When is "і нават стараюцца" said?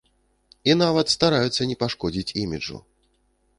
0.69-1.69